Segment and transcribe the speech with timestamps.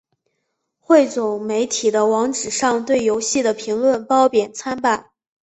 [0.79, 5.11] 汇总媒体的网址上对游戏的评论褒贬参半。